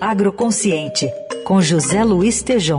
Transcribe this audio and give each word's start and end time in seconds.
Agroconsciente, 0.00 1.12
com 1.44 1.60
José 1.60 2.04
Luiz 2.04 2.40
Tejom. 2.40 2.78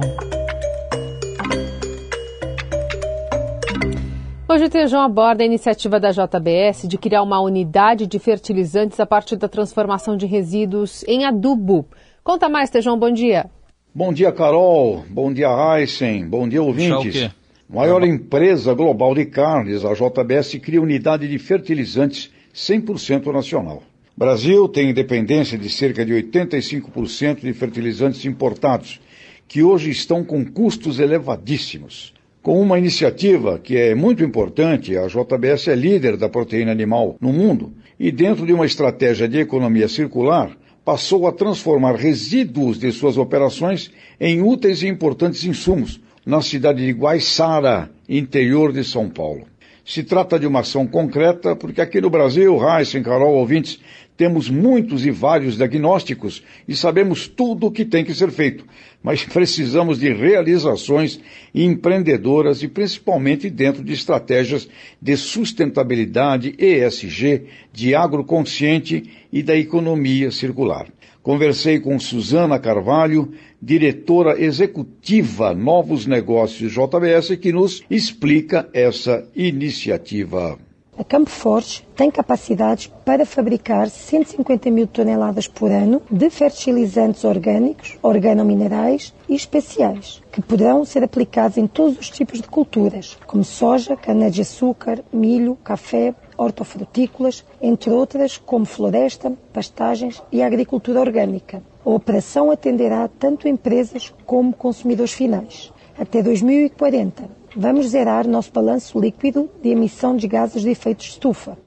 Hoje 4.47 4.63
o 4.63 4.69
Tejão 4.69 5.01
aborda 5.01 5.43
a 5.43 5.45
iniciativa 5.45 5.99
da 5.99 6.11
JBS 6.11 6.87
de 6.87 6.97
criar 6.97 7.21
uma 7.21 7.41
unidade 7.41 8.07
de 8.07 8.17
fertilizantes 8.19 9.01
a 9.01 9.05
partir 9.05 9.35
da 9.35 9.49
transformação 9.49 10.15
de 10.15 10.25
resíduos 10.25 11.03
em 11.09 11.25
adubo. 11.25 11.85
Conta 12.23 12.47
mais, 12.47 12.69
Tejão, 12.69 12.97
bom 12.97 13.11
dia. 13.11 13.47
Bom 13.93 14.13
dia, 14.13 14.31
Carol. 14.31 15.03
Bom 15.09 15.33
dia, 15.33 15.49
Heisen. 15.49 16.25
Bom 16.25 16.47
dia, 16.47 16.63
ouvintes. 16.63 17.29
Maior 17.69 18.01
empresa 18.05 18.73
global 18.73 19.13
de 19.13 19.25
carnes, 19.25 19.83
a 19.83 19.93
JBS 19.93 20.55
cria 20.59 20.81
unidade 20.81 21.27
de 21.27 21.37
fertilizantes 21.37 22.31
100% 22.55 23.33
nacional. 23.33 23.83
Brasil 24.19 24.67
tem 24.67 24.89
independência 24.89 25.57
de 25.57 25.69
cerca 25.69 26.05
de 26.05 26.11
85% 26.11 27.39
de 27.39 27.53
fertilizantes 27.53 28.25
importados, 28.25 28.99
que 29.47 29.63
hoje 29.63 29.91
estão 29.91 30.25
com 30.25 30.43
custos 30.43 30.99
elevadíssimos. 30.99 32.13
Com 32.41 32.59
uma 32.59 32.77
iniciativa 32.77 33.57
que 33.57 33.77
é 33.77 33.95
muito 33.95 34.21
importante, 34.21 34.97
a 34.97 35.07
JBS 35.07 35.69
é 35.69 35.75
líder 35.75 36.17
da 36.17 36.27
proteína 36.27 36.69
animal 36.69 37.15
no 37.21 37.31
mundo 37.31 37.71
e, 37.97 38.11
dentro 38.11 38.45
de 38.45 38.51
uma 38.51 38.65
estratégia 38.65 39.25
de 39.25 39.39
economia 39.39 39.87
circular, 39.87 40.51
passou 40.83 41.25
a 41.25 41.31
transformar 41.31 41.95
resíduos 41.95 42.77
de 42.77 42.91
suas 42.91 43.17
operações 43.17 43.89
em 44.19 44.41
úteis 44.41 44.83
e 44.83 44.87
importantes 44.89 45.45
insumos 45.45 45.97
na 46.25 46.41
cidade 46.41 46.85
de 46.85 46.91
Guaiçara, 46.91 47.89
interior 48.09 48.73
de 48.73 48.83
São 48.83 49.09
Paulo. 49.09 49.45
Se 49.85 50.03
trata 50.03 50.39
de 50.39 50.45
uma 50.45 50.59
ação 50.59 50.85
concreta, 50.85 51.55
porque 51.55 51.81
aqui 51.81 51.99
no 51.99 52.09
Brasil, 52.09 52.57
Heisen, 52.61 53.01
Carol, 53.01 53.35
ouvintes, 53.35 53.79
temos 54.19 54.49
muitos 54.49 55.05
e 55.05 55.11
vários 55.11 55.55
diagnósticos 55.55 56.43
e 56.67 56.75
sabemos 56.75 57.25
tudo 57.25 57.67
o 57.67 57.71
que 57.71 57.85
tem 57.85 58.03
que 58.03 58.13
ser 58.13 58.29
feito, 58.31 58.65
mas 59.01 59.23
precisamos 59.31 59.97
de 59.97 60.11
realizações 60.11 61.21
empreendedoras 61.55 62.61
e 62.61 62.67
principalmente 62.67 63.49
dentro 63.49 63.81
de 63.81 63.93
estratégias 63.93 64.67
de 65.01 65.15
sustentabilidade 65.15 66.53
ESG, 66.57 67.45
de 67.71 67.95
agroconsciente 67.95 69.09
e 69.31 69.41
da 69.41 69.55
economia 69.55 70.31
circular. 70.31 70.87
Conversei 71.29 71.79
com 71.79 71.99
Suzana 71.99 72.57
Carvalho, 72.57 73.31
diretora 73.61 74.41
executiva 74.41 75.53
Novos 75.53 76.07
Negócios 76.07 76.71
JBS, 76.71 77.37
que 77.37 77.53
nos 77.53 77.83
explica 77.87 78.67
essa 78.73 79.29
iniciativa. 79.35 80.57
A 80.97 81.03
Campo 81.03 81.29
Forte 81.29 81.87
tem 81.95 82.09
capacidades 82.09 82.87
para 83.05 83.27
fabricar 83.27 83.91
150 83.91 84.71
mil 84.71 84.87
toneladas 84.87 85.47
por 85.47 85.69
ano 85.69 86.01
de 86.09 86.31
fertilizantes 86.31 87.23
orgânicos, 87.23 87.95
organominerais 88.01 89.13
e 89.29 89.35
especiais, 89.35 90.23
que 90.31 90.41
poderão 90.41 90.83
ser 90.83 91.03
aplicados 91.03 91.59
em 91.59 91.67
todos 91.67 91.99
os 91.99 92.09
tipos 92.09 92.41
de 92.41 92.47
culturas, 92.47 93.19
como 93.27 93.43
soja, 93.43 93.95
cana-de-açúcar, 93.95 95.03
milho, 95.13 95.55
café, 95.63 96.15
hortofrutícolas, 96.39 97.45
entre 97.61 97.89
outras, 97.89 98.37
como 98.37 98.65
floresta, 98.65 99.31
pastagens 99.53 100.23
e 100.31 100.41
agricultura 100.41 100.99
orgânica. 100.99 101.61
A 101.85 101.89
operação 101.89 102.49
atenderá 102.49 103.07
tanto 103.07 103.47
empresas 103.47 104.13
como 104.25 104.53
consumidores 104.53 105.13
finais. 105.13 105.73
Até 105.97 106.23
2040, 106.23 107.29
vamos 107.55 107.89
zerar 107.89 108.27
nosso 108.27 108.51
balanço 108.51 108.99
líquido 108.99 109.49
de 109.61 109.69
emissão 109.69 110.15
de 110.15 110.27
gases 110.27 110.61
de 110.61 110.69
efeito 110.69 110.99
de 110.99 111.09
estufa. 111.09 111.57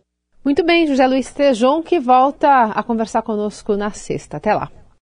Muito 0.45 0.65
bem, 0.65 0.87
José 0.87 1.07
Luiz 1.07 1.33
Tejon, 1.33 1.83
que 1.83 2.01
volta 2.01 2.65
a 2.65 2.83
conversar 2.83 3.23
conosco 3.23 3.77
na 3.77 3.91
sexta. 3.91 4.39
Até 4.39 4.55
lá. 4.55 4.71